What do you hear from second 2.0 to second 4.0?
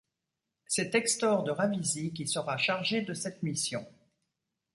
qui sera chargé de cette mission.